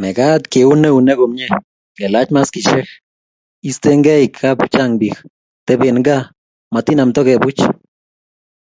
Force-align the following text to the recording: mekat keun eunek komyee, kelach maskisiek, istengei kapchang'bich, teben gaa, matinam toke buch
mekat 0.00 0.42
keun 0.52 0.82
eunek 0.90 1.18
komyee, 1.20 1.58
kelach 1.96 2.30
maskisiek, 2.34 2.86
istengei 3.68 4.24
kapchang'bich, 4.38 5.18
teben 5.66 5.96
gaa, 6.06 6.22
matinam 6.72 7.10
toke 7.16 7.34
buch 7.42 7.60